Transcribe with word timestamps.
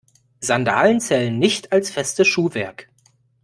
Sandalen 0.39 0.99
zählen 0.99 1.37
nicht 1.37 1.71
als 1.71 1.91
festes 1.91 2.27
Schuhwerk. 2.27 2.87